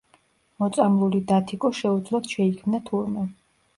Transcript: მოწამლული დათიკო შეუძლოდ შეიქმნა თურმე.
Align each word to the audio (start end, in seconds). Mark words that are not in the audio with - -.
მოწამლული 0.61 1.21
დათიკო 1.31 1.71
შეუძლოდ 1.81 2.33
შეიქმნა 2.33 2.81
თურმე. 2.89 3.29